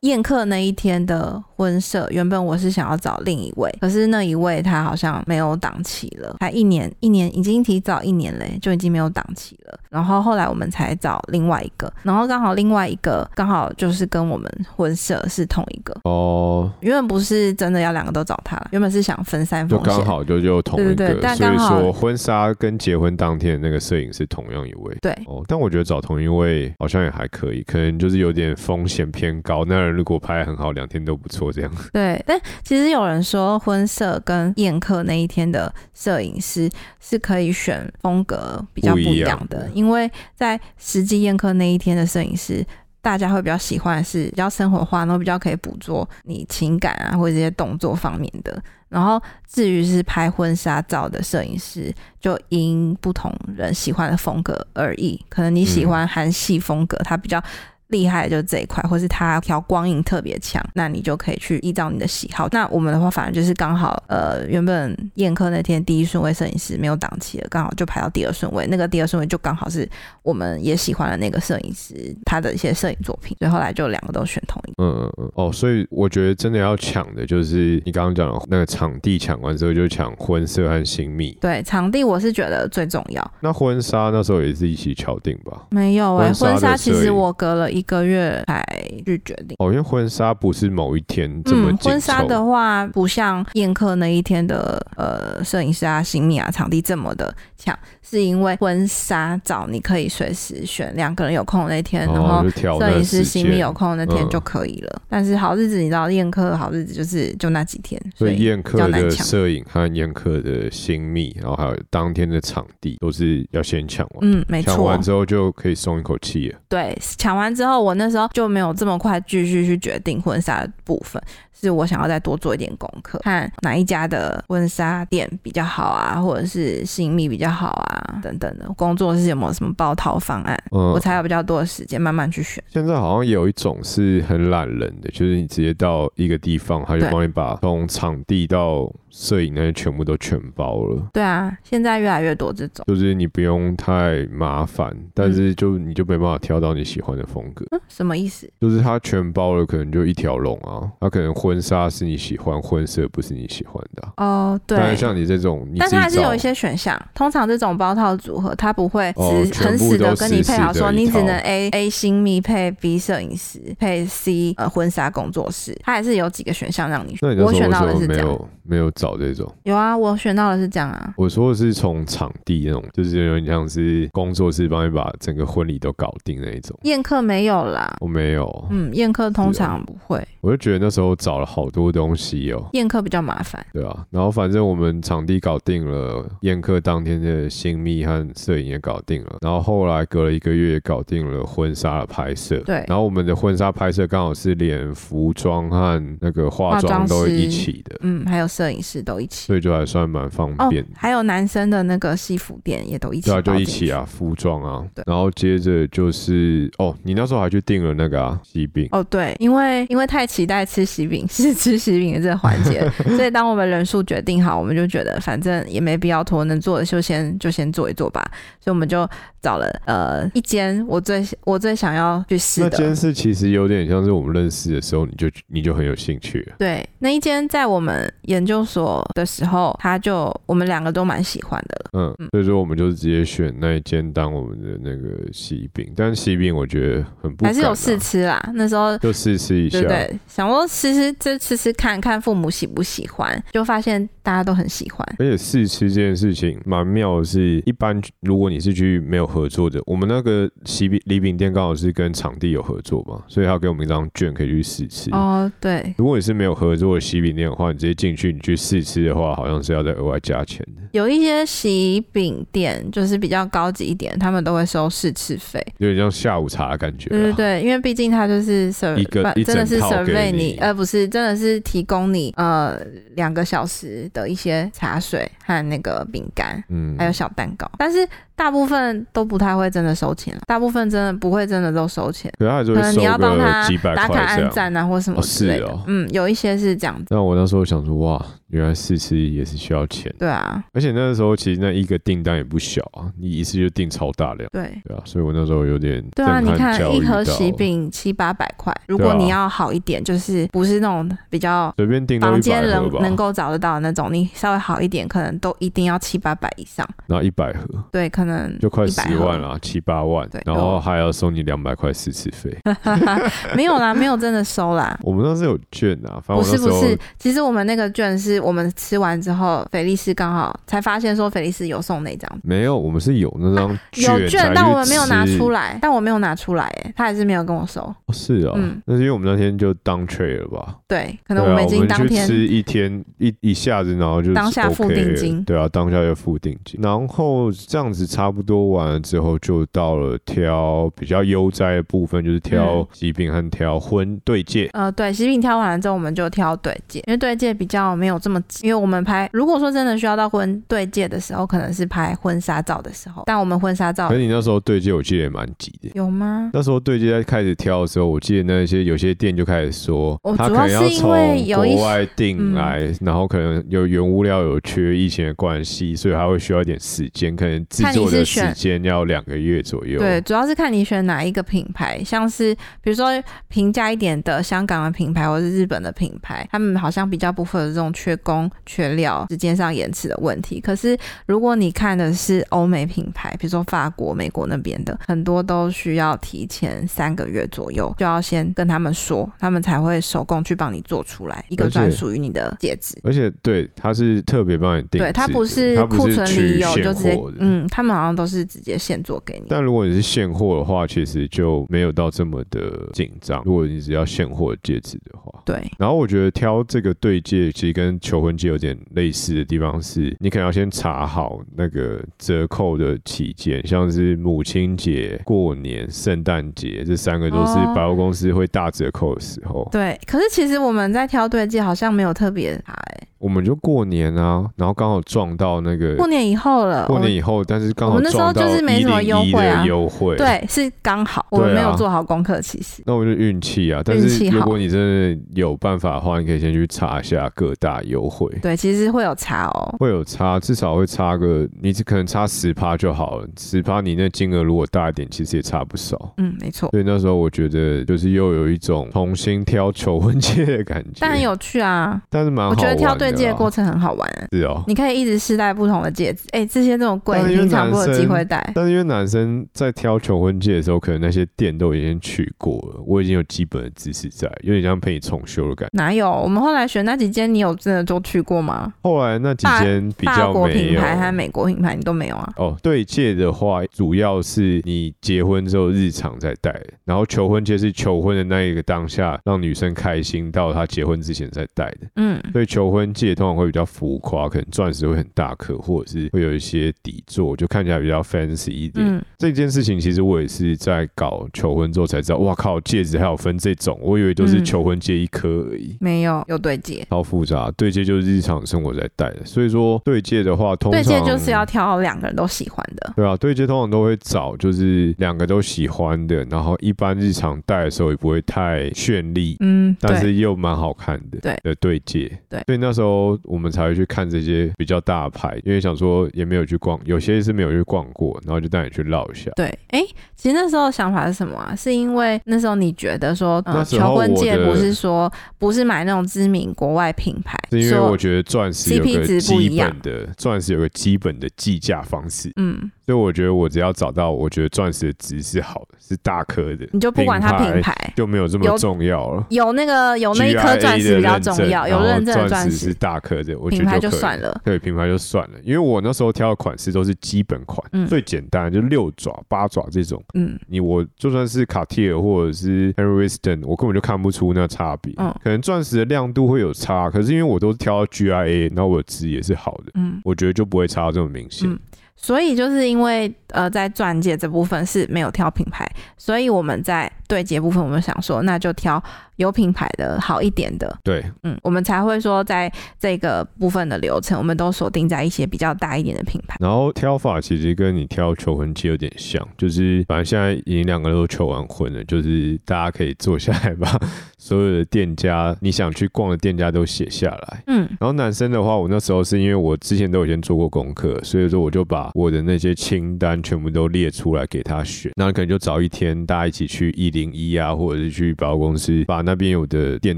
[0.03, 9.79] 宴客那一天的婚摄，原本我是想要找另一位，可是那一位他好像没有档期了，才一年一年已经提早一年嘞，就已经没有档期了。
[9.91, 15.95] 然后后来我们才找另外一个，然后刚好另外一个刚好就是跟我们婚摄是同一个。
[16.05, 24.97] 哦，原本不是真的要两个都找他了，原本是想分散就风险，刚好就就同一个，对对对但所以说婚纱跟结婚当天的那个摄影是同样一位。
[24.99, 29.63] 对，哦，但我觉得找同一位好像也还可以，可能就是有点风险偏高。
[29.63, 31.71] 那人如果拍得很好，两天都不错，这样。
[31.93, 42.65] 对，但其实有人说婚摄跟宴客那一天的摄影师是可以选风格比较不一样的，因为在实际宴客那一天的摄影师。
[43.03, 48.61] 大家会比较喜欢是比较生活化，然后比较可以捕捉你情感啊或者这些动作方面的。
[48.89, 55.19] 然后至于是拍婚纱照的摄影师，就因不同人喜欢的风格而异。
[55.29, 57.43] 可能你喜欢韩系风格，它比较
[57.91, 62.47] 厉害的就是这一块，或是它调光影特别强，那你就可以去依照你的喜好。
[62.51, 68.65] 那我们的话，反正就是刚好，呃，原本宴客那天第一顺位摄影师没有档期了，刚好就排到第二顺位。
[68.67, 69.87] 那个第二顺位就刚好是
[70.23, 71.93] 我们也喜欢的那个摄影师
[72.25, 74.83] 他的一些摄影作品，所以后来就两个都选同一个。
[74.83, 75.31] 嗯嗯嗯。
[75.35, 81.37] 哦，所以我觉得真的要抢的就是你刚刚讲的那个场地，抢完之后就抢婚摄和新密。
[81.41, 83.31] 对，场地我是觉得最重要。
[83.39, 85.67] 那婚纱那时候也是一起敲定吧？
[85.71, 88.63] 没有哎、婚纱其实我隔了一个月才
[89.05, 89.55] 去决定。
[89.59, 105.01] 哦，因为婚纱不是某一天这么婚纱的话，不像宴客那一天的呃摄影师啊、新密啊、场地这么的抢，是因为婚纱照你可以随时选两个人有空的那天，然哦，后摄影师新密有空的那天嗯就可以了。
[105.07, 109.11] 但是好日子你知道，宴客的好日子就是就那几天，所以宴客的。
[109.21, 114.19] 摄影和宴客的新密，然后还有当天的场地，都是要先抢完。
[114.21, 116.59] 嗯，没错抢完，之后就可以松一口气了。
[116.67, 121.21] 对，抢完之后，我那时候就没有这么快继续去决定婚纱的部分，
[121.53, 128.67] 是我想要再多做一点功课，看哪一家的婚纱店比较好啊，或者是新密比较好啊，等等的。
[128.75, 132.63] 工作是有没有什么包套方案，嗯我，才有比较多的时间慢慢去选。
[132.67, 141.09] 现在好像有一种是很懒人的，就是你直接到一个地方，他就帮你把从场地到摄影那些全部都全包了。
[141.13, 142.83] 对啊，现在越来越多这种。
[142.87, 147.65] 就是你不用太麻烦，但是就你就没办法挑到你喜欢的风格。
[147.71, 148.49] 嗯，什么意思？
[148.59, 150.89] 就是他全包了，可能就一条龙啊。
[150.99, 154.77] 他可能婚纱是你喜欢，婚色不是你喜欢的啊、哦，对。
[154.77, 167.37] 当然像你这种，你但自己找它还是有一些选项，通常这种包套组合，它不会哦死、很全部都死的跟你配好说，你只能 A A 新密配 B 摄影师配 C 呃婚纱工作室，它还是有几个选项让你选。
[167.39, 169.51] 我选到的是这样，没有没有找这种？
[169.63, 171.13] 有啊，我选到的是这样啊。
[171.17, 176.77] 我说的是从场地那种，就是有点像是工作室帮你把整个婚礼都搞定那一种。
[176.83, 182.69] 宴客没有啦，我没有，嗯，宴客通常不会，我就觉得那时候找了好多东西哦。
[182.73, 183.65] 宴客比较麻烦。
[183.73, 192.59] 对啊，然后反正我们场地搞定了，宴客当天的新密和摄影也搞定了，然后后来隔了一个月搞定了婚纱的拍摄。
[192.65, 199.47] 对然后我们的婚纱拍摄刚好是连服装和那个化化妆妆都一起的，嗯，还有摄影师都一起。
[199.47, 203.61] 所以就还算蛮方哦便。，还有男生的那个西服店也都一起对啊，就。
[203.61, 212.81] 一起啊，服装啊对，然后接着就是哦，你那时候还去订了那个啊喜饼，哦，对，因为因为太期待吃喜饼， 是吃喜饼的这个环节，
[213.15, 218.23] 所以当我们人数决定好，我们就觉得反正也没必要拖，能做的就先就先做一做吧。
[218.59, 219.07] 所以我们就
[219.41, 226.55] 找了呃一间我最我最想要去试那的，件事其实有点像是我们认识的时候，你就你就很有兴趣了。
[226.59, 231.89] 对，那一间在我们研究所的时候，他就我们两个都蛮喜欢的了。
[231.93, 245.05] 嗯，所以说我们就直接选那一间当我们的那个喜饼，但是喜饼我觉得很不啊还是有试吃啦，那时候就试吃一下对，对，想说吃吃就是这吃吃看看父母喜不喜欢，就发现大家都很喜欢。
[245.19, 255.09] 而且试吃这件事情蛮妙的是，一般如果你是去没有合作的，我们那个喜饼礼饼店刚好是跟场地有合作嘛，所以他给我们一张券可以去试吃。
[255.11, 265.61] 哦，对，如果你是没有合作的喜饼店的话，你直接进去你去试吃的话，好像是要再额外加钱的，有一些喜饼店就是比较高级一点，他们都会收试吃费。
[265.77, 267.17] 有点像下午茶的感觉啦。
[267.17, 272.79] 对对对，因为毕竟它就是 serve 一个一不真的是整套给你你，呃，不是，真的是提供你呃
[273.15, 284.21] 两个小时的一些茶水和那个饼干，嗯还有小蛋糕，但是大部分都不太会真的收钱，大部分真的不会真的都收钱，可能你要帮他打卡。
[284.31, 285.79] 按赞啊，或什么哦之类的。
[285.87, 287.07] 嗯，有一些是这样子。
[287.09, 294.71] 那我那时候想说，哇，原来试吃也是需要钱，对啊，而且那个时候其实那一个订单也不小啊，你一次就订超大量，对。
[294.85, 306.87] 对啊，所以我那时候有点对啊，你看一盒喜饼七八百块，如果你要好一点，就是不是那种比较随便订房间能能够找得到的那种，你稍微好一点，可能都一定要七八百以上。
[307.07, 312.57] 然后一百盒对，可能就快十万了，七八万对，然后还要送你两百块试吃费。
[313.55, 314.99] 没有啦，没有真的收啦。
[315.03, 322.29] 我们那时候有券啊，反正不我是不是，其实我们那个券是我们吃完之后，菲利斯刚好才发现说菲利斯有送那张。
[322.43, 327.81] 没有，我们是有那张 有券，但我们没有拿出来，但我没有拿出来，哎，他还是没有跟我收。
[327.81, 330.75] 哦是啊，嗯那是因为我们那天就当 trade 了吧？
[330.87, 344.69] 对，可能对啊，们已经当天一天一一下子，然后就当下付定金对啊，当下就付定金，然后这样子差不多完了之后，就到了挑比较悠哉的部分，就是挑嗯喜饼和挑婚对戒。
[344.73, 355.89] 呃，对，喜饼挑完了之后，我们就挑对戒，因为对戒比较没有这么急，因为我们拍，如果说真的需要到婚对戒的时候，可能是拍婚纱照的时候，但我们婚纱照可是你那时候对戒，我记得也蛮急的。
[355.93, 356.49] 有吗？
[356.53, 361.09] 那时候对戒在开始挑的时候，我记得那些有些店就开始说哦，他主可能要从
[361.45, 369.99] 国外订嗯来，然后可能有原物料有缺疫情的关系，所以还会需要一点时间，可能制作的时间要两个月左右。
[369.99, 373.09] 对，主要是看你选哪一个品牌，像是比如说
[373.47, 380.59] 平价一点的香港的品牌或是日本的品牌，他们好像比较不会有这种缺工、缺料、时间上延迟的问题。
[380.59, 392.97] 可是如果你看的是欧美品牌，比如说法国、美国那边的，很多都需要提前三个月左右就要先跟他们说，他们才会手工去帮你做出来一个专属于你的戒指。
[393.03, 399.45] 而且对，他是特别帮你定，对，它不是库存里有就直接，嗯，他们好像都是直接现做给你。
[399.49, 403.41] 但如果你是现货的话，其实就没有到这么的紧张。
[403.45, 417.73] 如果你只要现货的戒指的话，对，然后我觉得挑这个对戒，其实跟求婚季有点类似的地方是，你可能要先查好那个折扣的期间，像是母亲节、过年、圣诞节这三个都是哦。
[417.73, 419.65] 百货公司会大折扣的时候。
[419.71, 429.61] 对，可是其实我们在挑对戒好像没有特别查哎、我们就过年啊，然后刚好撞到那个过年以后了，过年以后，但是刚好我们那时候就是没什么优惠啊。
[429.61, 430.17] 101的优惠。
[430.17, 432.83] 对是刚好，我们没有做好功课，其实。
[432.85, 438.27] 那我就运气啊，但是如果你真的有办法的话，你可以先去查一下各大优惠。
[438.41, 439.75] 对，其实会有差哦。
[439.79, 443.27] 会有差，至少会差个，你只可能差十趴就好了。
[443.37, 446.13] 十趴你那金额如果大一点，其实也差不少。
[446.17, 452.01] 嗯，没错，所以那时候我觉得就是又有一种重新挑求婚戒的感觉，但很有趣啊。
[452.09, 452.47] 但是蛮。
[452.47, 454.63] 我觉得挑对戒的过程很好玩，是哦。
[454.67, 456.23] 你可以一直试戴不同的戒指。
[456.31, 458.51] 哎，这些这种贵，平常不会有机会戴。
[458.55, 465.77] 但是因为男生在挑求婚戒的时候，可能那些店都已经去过了，我已经有基本的知识在，有点像陪你重修的感觉。
[465.77, 466.09] 哪有？
[466.09, 468.71] 我们后来选那几间，你有真的都去过吗？
[468.83, 470.51] 后来那几间比较国。
[470.51, 472.33] 品牌和美国品牌你都没有啊？
[472.35, 481.87] 哦，对戒的话，主要是你结婚之后日常在戴，然后求婚戒是求婚的那一个当下，让女生开心到她结婚之前在戴的。
[481.95, 488.85] 嗯，所以求婚戒通常会比较浮夸，可能钻石会很大颗，或者是会有一些底座，就看起来比较 fancy 一点。
[488.85, 495.77] 嗯，这件事情其实我也是在搞求婚之后才知道，哇靠，戒指还有分这种，我以为都是嗯求婚戒一颗而已。
[495.79, 496.85] 没有，有对戒。
[496.89, 502.93] 超复杂，对戒就是日常生活在戴的，所以说对戒的话，通常对戒就是要挑两个人都喜欢的。
[502.95, 511.19] 对啊，对接通常都会找就是两个都喜欢的，然后一般日常戴的时候也不会太绚丽，嗯，但是又蛮好看的。
[511.21, 519.31] 对的对戒，对所以那时候我们才会去看这些比较大的牌，因为想说也没有去逛，有些是没有去逛过，然后就带你去绕一下。
[519.35, 519.81] 对，哎、
[520.15, 521.55] 其实那时候想法是什么啊？
[521.55, 539.25] 是因为那时候你觉得说，求婚戒不是说不是买那种知名国外品牌，是因为我觉得钻石有个基本的钻石有个基本的计价方式，嗯，所以我觉得我只要找到我觉得钻石的值是好的，是大颗的，你就不管它品品牌，就没有这么重要了。
[539.29, 544.41] 有那个有那一颗钻石比较重要，有认证的钻石是，大颗的，我觉品牌得可以就算了。
[544.43, 550.03] 对，品牌就算了，因为我那时候挑的款式都是基本款，嗯最简单，就六爪、八爪这种。
[550.15, 554.93] 嗯，你我就算是卡地尔或者是 Henry Winston，我根本就看不出那差别。
[554.97, 561.47] 嗯可能钻石的亮度会有差，可是因为我都挑到 GIA，然后我的值也是好的，嗯，我觉得就不会差到这么明显。
[561.49, 561.59] 嗯
[562.01, 568.81] 所以就是因为呃，在钻戒这部分是没有挑品牌，所以我们在对接部分，我们想说那就挑
[569.17, 576.37] 有品牌的好一点的，对，嗯，我们才会说在这个部分的流程，我们都锁定在一些比较大一点的品牌。
[576.39, 583.79] 然后挑法其实跟你挑求婚期有点像，就是反正现在已经两个人都求完婚了，就是大家可以坐下来把
[584.17, 587.43] 所有的店家你想去逛的店家都写下来。
[587.47, 594.91] 嗯然后男生的话，我那时候是因为我之前都有先做过功课，所以说我就把我的那些清单全部都列出来给他选。
[594.95, 599.97] 那可能就找一天，大家一起去一零一啊，或者是去百货公司，把那边有的店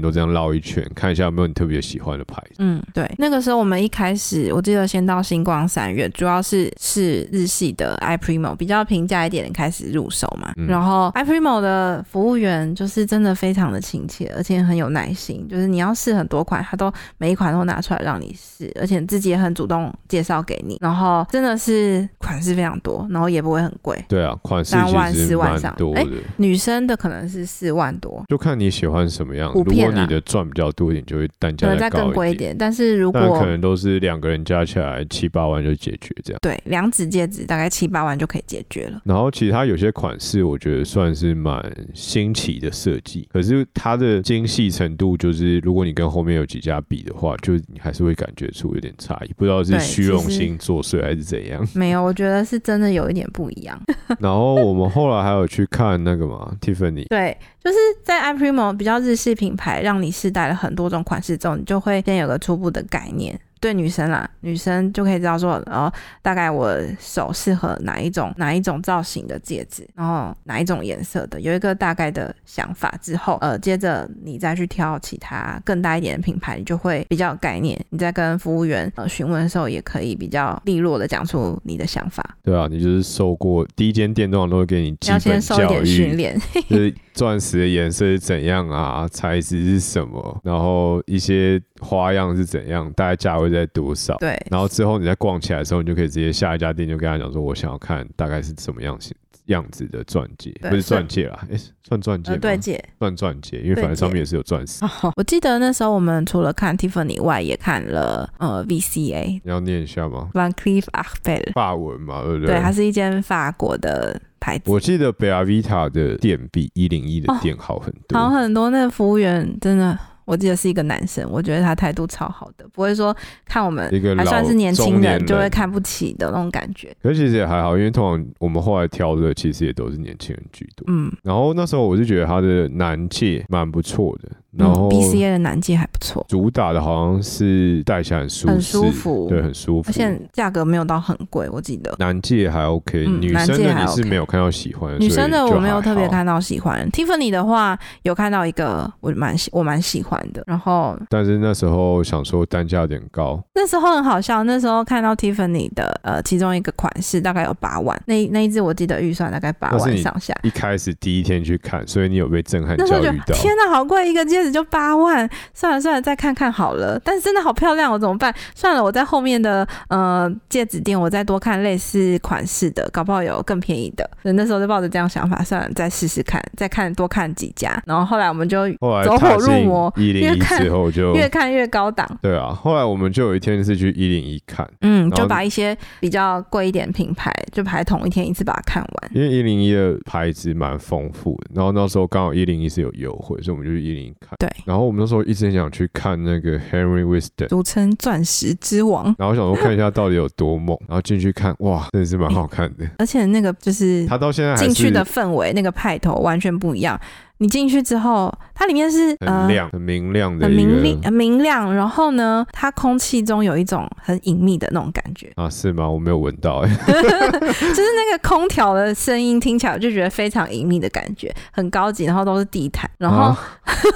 [0.00, 2.56] 都这样绕一圈，看一下有没有你特别喜欢的牌子。
[2.58, 10.52] 嗯，对，那个时候我们一开始，我记得先到星光三月，主要是是日系的 iPrimo 比较平价一点的开始入手嘛。
[10.56, 20.78] 嗯然后 iPrimo 的服务员就是真的非常的亲切，而且很有耐心，就是你要试很多款，他都每一款都拿出来让你试，而且自己也很主动介绍给你。
[20.80, 23.96] 然后真的是款式非常多，然后也不会很贵。
[24.08, 26.00] 对啊，款式三万其实四万上蛮多的。
[26.00, 29.52] 哎女生的可能是四万多，就看你喜欢什么样。
[29.54, 32.34] 如果你的赚比较多一点，就会单可能再价更贵一。
[32.34, 32.56] 点。
[32.58, 36.38] 但是如果但可能都是两个人加起来七八万就解决这样。
[36.42, 39.00] 对两指戒指大概七八万就可以解决了。
[39.04, 51.64] 然后其他有些款式，我觉得算是蛮新奇的设计，可是它的精细程度，就是如果你跟后面有几家比的话，就你还是会感觉出有点差异，不知道是虚荣心作祟还是怎样。
[51.74, 53.80] 没有，我觉得是真的有一点不一样。
[54.18, 63.38] 然后我们后来还有去看那个嘛， Tiffany，对，就是在 iPrimo 比较日系品牌，让你试戴了很多种款式之后，你就会先有个初步的概念。
[63.64, 77.82] 对女生啦，女生就可以知道说，哦，大概我手适合哪一种哪一种造型的戒指，然后哪一种颜色的，有一个大概的想法之后，呃，接着你再去挑其他更大一点的品牌，你就会比较有概念。
[77.88, 82.22] 你在跟服务员呃询问的时候，也可以比较利落的讲出你的想法。
[82.42, 94.16] 对啊，你就是受过第一间店通常都会给你基要本教先受一点训，练，就是钻石的颜色是怎样啊，材质是什么，然后一些花样是怎样，大概价位在多少。
[94.16, 99.14] 对，然后之后你在逛起来的时候，你就可以直接下一家店就跟他讲说，我想要看大概是什么样型
[99.46, 102.40] 样子的钻戒，不是钻戒啦，诶，算钻戒呃，吗？
[102.40, 102.82] 对戒。
[102.98, 104.82] 算钻戒，因为反正上面也是有钻石。
[105.16, 114.70] 我记得那时候我们除了看 Tiffany 以外，也看了呃 VCA 你要念一下吗？Van Cleef Arpels，法文嘛，对不对，它是一间法国的牌子。
[114.70, 118.18] 我记得贝阿维塔的店比一零一的哦店好很多。
[118.18, 126.94] 好很多，那个服务员真的，我记得是一个男生，我觉得他态度超好的，不会说看我们还算是年轻人就会看不起的那种感觉。
[127.02, 130.84] 可是其实也还好，因为通常我们后来挑的其实也都是年轻人居多。
[130.88, 139.90] 嗯，然后那时候我就觉得他的男戒蛮不错的，然嗯后，BCA 的男戒还不错，主打的好像是戴起来很舒服，很舒服对，很舒服。
[139.90, 141.94] 而且价格没有到很贵，我记得。
[141.98, 160.34] 男戒还 OK，、嗯女生的你是没有看到喜欢的，女生的我没有，特别看到喜欢，Tiffany 的话有看到一个我蛮喜我蛮喜欢的，然后但是那时候想说单价有点高，那时候很好笑，那时候看到 Tiffany 的呃其中一个款式大概有八万，那那一只我记得预算大概八万上下。
[160.42, 163.34] 一开始第一天去看，所以你有被震撼那时候觉教育到。
[163.34, 167.00] 天哪，好贵，一个戒指就八万，算了算了，再看看好了。
[167.04, 168.34] 但是真的好漂亮，我怎么办？
[168.54, 174.08] 算了，我在后面的呃戒指店，我再多看类似款式的，搞不好有更便宜的。
[174.22, 177.82] 所以那时候就抱着这样想法，算了，再试试看，再看多看几家。
[177.86, 178.68] 然后后来我们就
[179.04, 182.06] 走火入魔一零一越看之后就越看越高档。
[182.20, 189.10] 对啊，后来我们就有一天是去一零一看，嗯，就把一些比较贵一点品牌，就排同一天一次把它看完。
[189.14, 194.30] 因为一零一的牌子蛮丰富的，然后那时候刚好一零一是有优惠，所以我们就去一零一看。
[194.38, 202.84] 对，然后我们那时候一直很想去看那个 Henry Winston，俗称钻石之王，然后想说看一下到底有多猛，然后进去看，哇，真的是蛮好看的。
[202.98, 207.00] 而且那个就是他到现在进去的氛围，那个派头完全不一样。
[207.38, 215.88] 你进去之后，它里面是很亮、很明亮的很明亮、很明亮，然后呢，它空气中有一种很隐秘的那种感觉，啊，是吗？
[215.88, 223.36] 我没有闻到哎、 就是那个空调的声音听起来我就觉得非常隐秘的感觉，很高级，然后都是地毯，然后、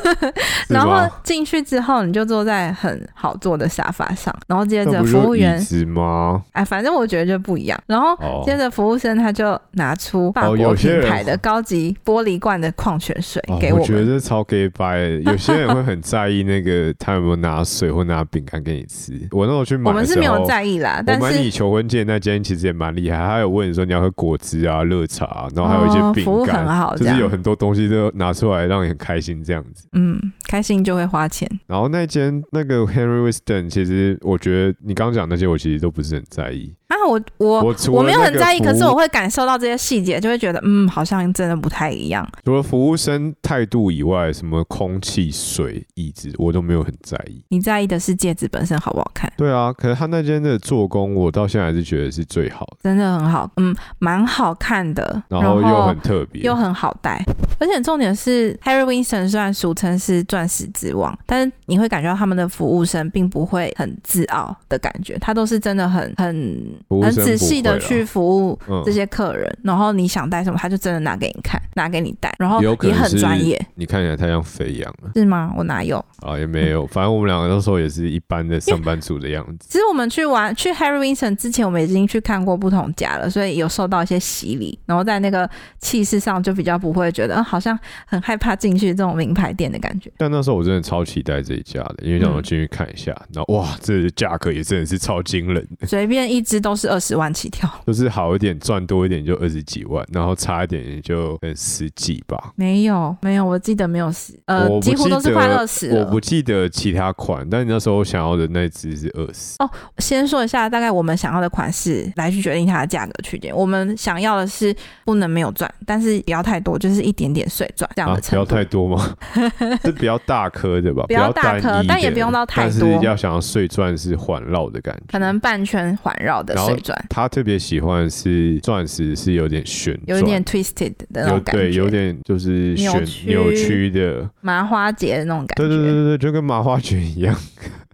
[0.69, 6.43] 然后进去之后你就坐在很好坐的沙发上，然后接着服务员是，吗？
[6.53, 14.05] 哎，反正我觉得就不一样，然后哦，接着服务生他就拿出法哦国品牌的高级玻璃罐的矿泉水哦我觉给我觉。
[14.05, 14.71] 得超 gay
[15.25, 19.13] 有些人会很在意那个他有没有拿水或拿饼干给你吃。
[19.31, 29.87] 我那时候去买我们是没有在意啦，但是买你求婚戒那间其实也蛮厉害，他有问你说你要喝果汁啊、热茶啊、然后还有一些饼哦服务很干，好，就是有很多东西都拿出来让你很开心这样子。
[29.93, 31.49] 嗯，开心就会花钱。
[31.67, 36.73] 然后那间那个 Henry Winston，其实我觉得你刚刚讲那些我其实都不是很在意。
[36.89, 42.27] 啊，我我我我没有很在意，可是我会感受到这些细节，就会觉得嗯，好像真的不太一样。
[42.47, 47.45] 除了服务生态度以外，什么空气、水、椅子，我都没有很在意。
[47.49, 57.23] 你在意的是戒指本身好不好看，对啊，可是他那间的做工，我到现在还是觉得是最好的，真的很好，嗯，蛮好看的，然后又很特别，又很好戴，
[57.61, 75.53] 而且重点是 Harry Winston 虽然俗称是钻石之王，但是你会感觉到他们的服务生并不会很自傲的感觉，他都是真的很很很仔细的去服务嗯这些客人，然后你想带什么，他就真的拿给你看，拿给你带，然后也很专业，你看起来太像肥羊了是吗？
[75.57, 76.05] 我哪有？
[76.21, 79.67] 啊，也没有，反正我们两个那时候也是一般的上班族的样子。
[79.69, 90.11] 其实我们去玩去 Harry Winston 之前，我们已经去看过不同家了，所以有受到一些洗礼，然后在那个气势上就比较不会觉得、呃好像很害怕进去这种名牌店的感觉。
[90.19, 102.53] 但那时候我真的超期待这一家的，因为想嗯我进去看一下，然后哇，这价格也真的是超惊人的，随便一只都是二十万起跳， 就是好一点赚多一点就二十几万，然后差一点也就十几吧。
[102.57, 106.05] 没有没有，我记得没有十，呃几乎都是快二十我。
[106.07, 109.55] 不记得其他款，但你那时候想要的那只是二十。
[109.59, 113.55] 哦先说一下，大概我们想要的款式来去决定它的价格区间。
[113.55, 118.37] 我们想要的是不能没有钻，但是不要太多，就是一点点碎钻这样的程度。
[118.37, 119.17] 要太多吗？
[119.85, 126.77] 是比较大颗的吧， 比较大颗但也不用到太但是多要想要碎钻是环绕的感觉，可能半圈环绕的然后
[127.09, 135.63] 他特别喜欢是钻石是有点旋转，有点 twisted 的那有种感觉，对，有点就是旋扭曲扭曲的，麻花结的那种感觉。
[135.63, 137.35] 对对对对对，就跟麻花卷一样。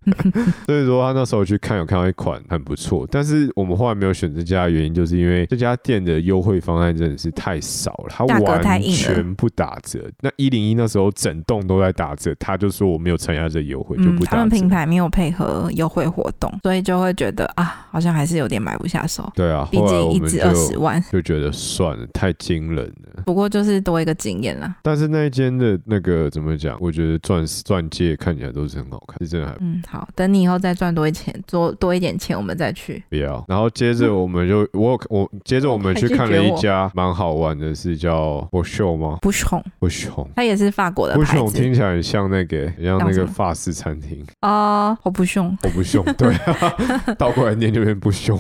[0.67, 10.01] 所以说他那时候去看有看到一款很不错，但是我们后来没有选这家的原因，就是因为这家店的优惠方案真的是太少了，它完硬全不打折。
[10.21, 14.65] 那一零一那时候整栋都在打折，他就说我没有参加这优惠，就嗯，不打折他们品。
[14.69, 19.31] 牌没有配合优惠活动，所以就会觉得啊，好像还是有点买不下手。
[19.35, 23.23] 对啊，毕竟一支二十万，就觉得算了，太惊人了。
[23.27, 24.75] 不过就是多一个经验啦。
[24.83, 26.77] 但是那一间的那个怎么讲？
[26.81, 33.01] 我觉得钻石钻戒看起来都是很好看，是真的还嗯，好，等你以后再赚多一钱，多多一点钱，我们再去。
[33.09, 33.45] 不要。
[33.47, 39.19] 然后接着我们就我我接着我们去看了一家蛮好玩的，是叫不秀吗？
[39.23, 40.29] 不熊，博秀。
[40.35, 44.27] 它也是法国的博牌子秀听起来很像那个，很像那个法式餐厅。
[44.43, 48.37] 哦，我不凶，我不凶，对啊， 倒过来念就变不凶。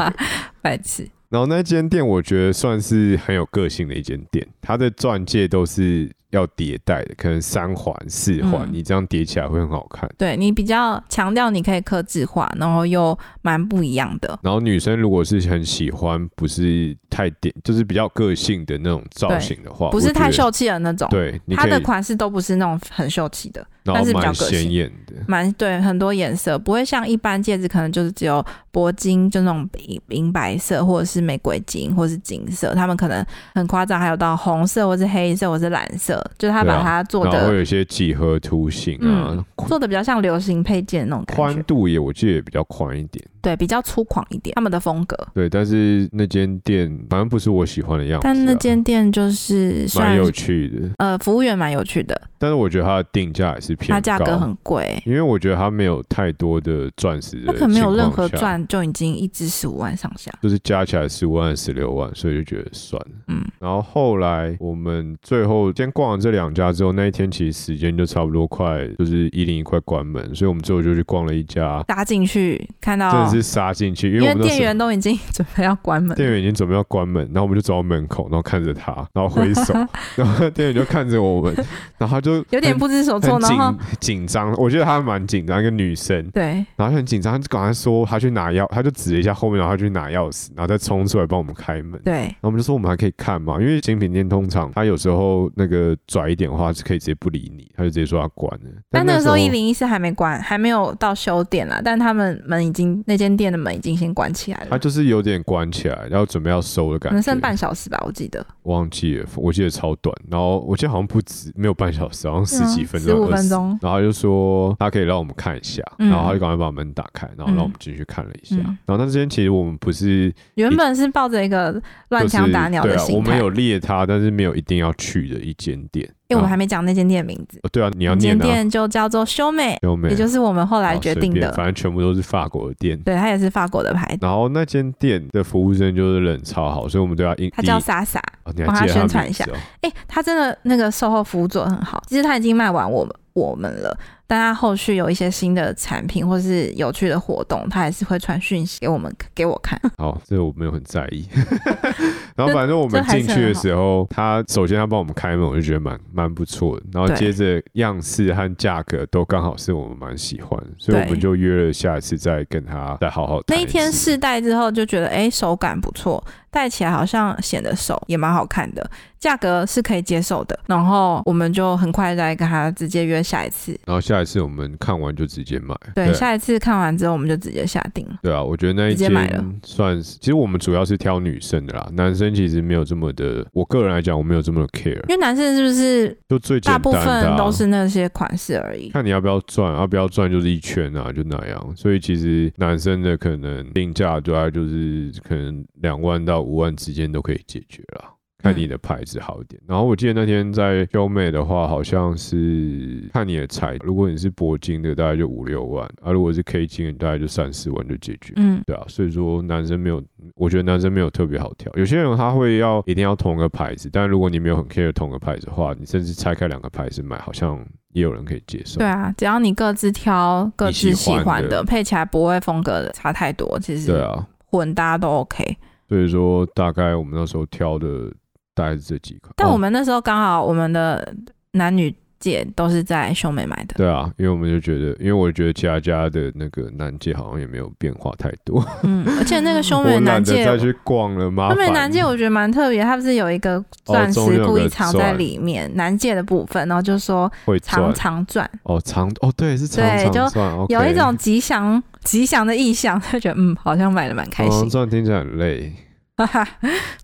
[0.60, 1.08] 白痴。
[1.30, 10.08] 然后那间店我觉得算是很有个性的一间店，它的钻戒都是要叠戴的，可能三环、四环，嗯你这样叠起来会很好看。
[10.16, 14.38] 对你比较强调你可以刻字化，然后又蛮不一样的。
[14.42, 21.08] 然后女生如果是很喜欢，不是太点，就是比较个性的那种造型的话，不是太秀气的那种。
[21.10, 25.14] 对，它，的款式都不是那种很秀气的，但是比较蛮个性显眼的。
[25.26, 43.24] 蛮对，很多颜色，不会像一般戒指可能就是只有铂金，就那种银银白色，或者是玫瑰金，或是金色，他们可能很夸张，还有到红色或是黑色或是蓝色，就是他把它做然后会、有一些几何图形啊，嗯做的比较像流行配件那种感宽，度也我记得也比较宽一点。
[43.42, 45.16] 对，比较粗犷一点，他们的风格。
[45.32, 60.30] 对，但是那间店反正不是我喜欢的样子啊、但那间店就是蛮有趣的，呃服务员蛮有趣的，但是我觉得它的定价也是偏高，它价格很贵，因为我觉得它没有太多的钻石的它可能没有任何钻就已经一支十五万上下。
[60.42, 63.16] 就是加起来十五万、十六万，所以就觉得算了。
[63.28, 79.74] 嗯，然后后来我们最后先逛完这两家之后，那一天其实时间就差不多快，就是一零一快关门，所以我们最后就去逛了一家，搭进去看到，真的是杀进去，因因为店员都已经准备要关门，店员已经准备要关门，然后我们就走到门口，然后看着他，然后挥手，
[80.16, 81.54] 然后店员就看着我们，
[81.98, 92.00] 然后他就 有点不知所措，很然后后紧张，我觉得他蛮紧张，一个女生，对，然后就很紧张，就赶快说他去拿钥，他就指了一下后面，然后他去拿钥匙，然后再冲出来帮我们开门。
[92.04, 98.70] 对，然后我们就说我们还可以看嘛，因为精品店通常他有时候那个拽一点的话是可以直接不理你，他就直接说他关了。
[98.90, 107.10] 但那个时候一零一是还没关，还没有到修店啦，但他们门已经那间店的门已经先关起来了，他就是有点关起来，然后准备要收的感觉。
[107.10, 108.44] 可能剩半小时吧，我记得。
[108.62, 113.78] 忘记了，我记得超短，然后我记得好像不止，没有半小时，好像十几分钟、十五分钟。
[113.80, 118.56] 然后他就说他可以让我们看一下，嗯然后他就赶快把门打开，然后让我们进去看了一下。
[118.56, 126.08] 嗯然后那之间其实我们不是原本是抱着一个乱枪打鸟对啊，我的心态，们有列他，但是没有一定要去的一间店。
[126.28, 131.50] 因为我们还没没讲那间店的名字，哦对啊，你要那间念啊，店就叫做修美，修美也就是我们后来决定的。
[131.54, 132.96] 反正全部都是法国的店。
[133.00, 138.22] 对，它也是法国的牌子，然后那间店的服务生就是人超好，所以我们对他印他叫莎莎。
[138.66, 139.46] 帮他宣传一下
[139.80, 142.02] 哎、他真的那个售后服务做的很好。
[142.08, 149.80] 其实他已经卖完我们我们了，但他后续有一些新的产品或是有趣的活动，他还是会传讯息给我们给我看。
[149.98, 151.26] 好，这个我没有很在意。
[152.36, 156.82] 然后反正我们进去的时候，他首先他帮我们开门，我就觉得蛮蛮不错的。
[156.92, 168.88] 然后接着样式和价格都刚好是我们蛮喜欢，所以我们就约了下一次再跟他再好好那一天试戴之后就觉得，哎、手感不错，戴起来好像显得手也蛮好看的，
[169.18, 170.58] 价格是可以接受的。
[170.66, 173.78] 然后我们就很快再跟他直接约下一次。
[173.86, 175.74] 然后下一次我们看完就直接买。
[175.94, 178.18] 对，下一次看完之后我们就直接下定了。
[178.22, 188.90] 对啊，我觉得那一直接买了间算是，其实我们主要是挑女生的啦，男生其实没有这么的，我个人来讲我没有这么的 care，因为男生是不是就最简大部分都是那些款式而已？
[188.90, 191.72] 看你要不要转，要不要转就是一圈啊，就那样。
[191.76, 198.16] 所以其实男生的可能定价大概就是可能两万到五万之间都可以解决了。
[198.42, 208.32] 看你的牌子好一点，然后我记得那天在优美的话，好像是看你的彩，如果你是铂金的，大概就五六万啊；如果是 K 金的，大概就三四万就解决。
[208.36, 210.02] 嗯，对啊，所以说男生没有，
[210.36, 211.70] 我觉得男生没有特别好挑。
[211.74, 217.62] 有些人他会要一定要同个牌子，但如果你没有很 care 同个牌子的话，你甚至拆开两个牌子买，好像
[217.92, 218.78] 也有人可以接受。
[218.78, 225.58] 对啊，只要你各自挑各自喜欢的，你喜欢的配起来不会风格的差太多，其实对啊，混搭都 OK。
[225.90, 228.08] 所以说大概我们那时候挑的
[228.54, 229.34] 大概是这几款。
[229.36, 231.12] 但哦我们那时候刚好我们的
[231.50, 241.56] 男女界都是在兄妹买的，对啊，因为我们就觉得，因为我觉得家家的那个南界好像也没有变化太多，嗯，而且那个秀 我美男懒得界，再去逛了，麻烦。
[241.56, 255.72] 秀美男界我觉得蛮特别，它不是有一个钻石故意藏在钻里面，男界的部分，然后就说会长转长钻，哦，长哦，对，是长对就有一种吉祥吉祥的意象，就觉得嗯，好像买的蛮开长心，钻听起来很累。
[256.16, 256.46] 哈哈，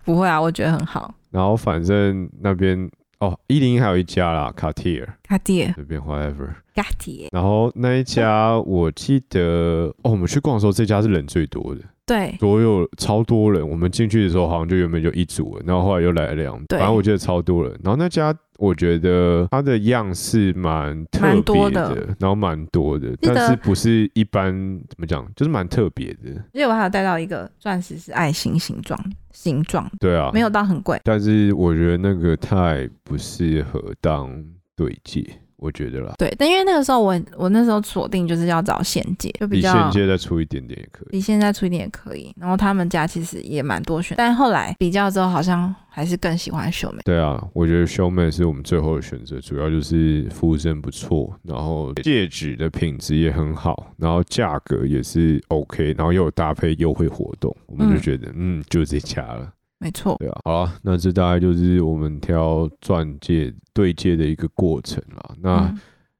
[0.04, 1.14] 不会啊，我觉得很好。
[1.30, 2.88] 然后反正那边
[3.18, 6.48] 哦，一零一还有一家啦，卡蒂尔卡地这边 whatever。
[6.74, 13.68] 卡地，然后那一家我记得哦，我们去逛的时候这家是人最多的，对所有超多人。
[13.68, 17.72] 我们进去的时候好像就原本就一组了，然后后来又来了两，对反正我记得超多人。
[17.82, 24.52] 然后那家我觉得它的样式蛮特别多的然后蛮多的，但是不是一般
[24.88, 26.30] 怎么讲，就是蛮特别的。
[26.54, 28.98] 而且我还有带到一个钻石是爱心形状
[29.32, 30.98] 形状，对啊，没有到很贵。
[31.04, 34.32] 但是我觉得那个太不适合当
[34.74, 35.22] 对戒，
[35.59, 36.14] 我觉得啦。
[36.18, 41.09] 对，但因为那个时候我我那时候锁定就是要找现界，就比比较现阶再出一点点也可以。
[41.11, 42.34] 比现在出一点也可以。
[42.38, 47.00] 然后他们家其实也蛮多选，但后来比较之后好像还是更喜欢秀美。
[47.04, 59.50] 对啊，我觉得兄妹是我们最后的选择，主要就是服务生不错，然后戒指的品质也很好，然后价格也是 OK，然后又有搭配优惠活动，我们就嗯觉得嗯就这家了。
[59.79, 65.35] 没错，对啊，好了，那这大概就是我们挑钻戒对戒的一个过程啦。
[65.41, 65.79] 那嗯，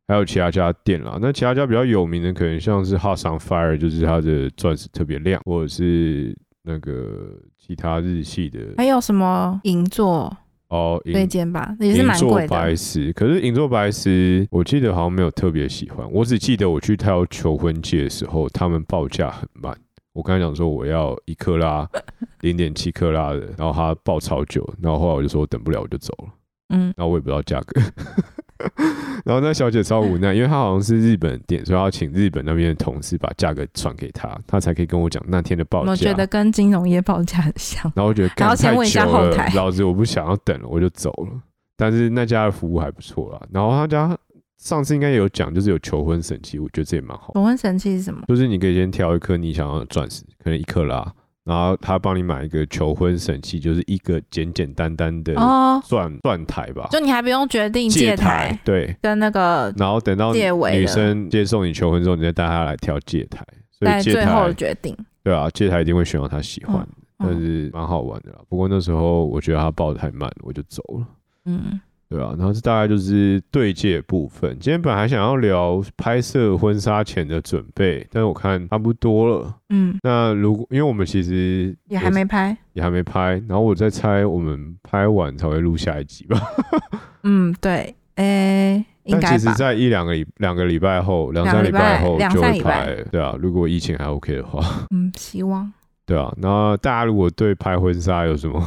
[0.09, 10.37] 还有其他家店啦，那其他家比较有名的可能像是 Hot on Fire，就是它的钻石特别亮，或者是那个其他日系的还有什么银座
[10.69, 12.77] 哦，银对间吧，也是蛮贵的白。
[12.77, 16.07] 石，可是银座白石，我记得好像没有特别喜欢。
[16.13, 19.75] 我只记得我去挑求婚戒的时候，他们报价很慢。
[20.17, 21.87] 我刚才讲说我要一克拉，
[22.41, 26.33] 零点七克拉的，然后他报超久，然后后来我就说我等不了，我就走了。
[26.71, 27.81] 嗯，然后我也不知道价格。
[29.27, 35.91] 然后那小姐超无奈，因为她好像是日本店，所以要请日本那边的同事把价格传给她，她才可以跟我讲那天的报价。
[35.91, 37.83] 我觉得跟金融业报价很像。
[37.95, 41.39] 然后我觉得 然后先问一下后台老子我不想要等了，我就走了。
[41.77, 44.17] 但是那家的服务还不错啦，然后他家
[44.59, 47.33] 上次应该有讲，就是有求婚神器，我觉得这也蛮好。
[47.35, 48.23] 求婚神器是什么？
[48.29, 51.13] 就是你可以先挑一颗你想要的钻石，可能一克拉，
[51.45, 64.97] 然后他帮你买一个求婚神器，就是一个简简单单的哦，钻钻台吧，就你还不用决定戒台对，跟那个然后等到戒尾女生接受你求婚之后，你再带她来挑戒台，所以最后的台决定。
[65.23, 66.89] 对啊，戒台一定会选到她喜欢的，
[67.19, 68.39] 但嗯是蛮好玩的啦。
[68.49, 71.07] 不过那时候我觉得她抱的太慢，我就走了。
[71.45, 74.57] 嗯，对啊，然后这大概就是对戒部分。
[74.61, 79.55] 今天本来还想要聊拍摄婚纱前的准备，但是我看差不多了。
[79.71, 82.57] 嗯，那如果因为我们其实也还没拍。
[82.75, 86.39] 也还没拍，然后我在猜我们拍完才会录下一集吧。
[87.25, 93.05] 嗯，对，诶、应但其实，在一两个礼两个礼拜后，两三礼拜后就会拍了。
[93.11, 94.61] 对啊，如果疫情还 OK 的话，
[94.95, 95.73] 嗯，希望。
[96.07, 96.33] 对啊。
[96.37, 98.65] 那大家如果对拍婚纱有什么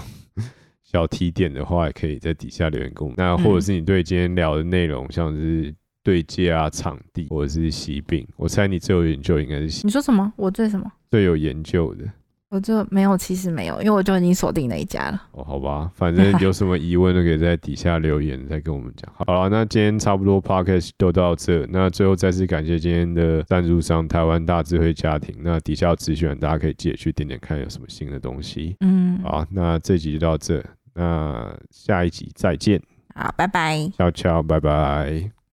[0.92, 3.16] 小提点的话，也可以在底下留言给我们。
[3.18, 5.74] 那或者是你对今天聊的内容，像是
[6.04, 10.34] 对接啊、场地或者是喜饼，我猜你最有研究应该是喜你说什么？
[10.36, 10.92] 我对什么？
[11.12, 12.06] 最有研究的。
[12.52, 15.22] 我就没有，其实没有，因为我就已经锁定那一家了。
[15.34, 19.14] 哦，好吧，反正 有什么疑问都可以在底下留言再跟我们讲。
[19.16, 21.64] 好了，那今天差不多 podcast 就到这。
[21.68, 25.36] 那最后再次感谢今天的赞助商台湾大智慧家庭。
[25.44, 28.76] 那底下有资讯，大家可以自己去点点看有什么新的东西。
[28.80, 30.60] 嗯，好，那这集就到这，
[31.00, 32.82] 那下一集再见，
[33.16, 33.89] 好，拜拜。
[33.97, 35.39] 悄悄，拜拜。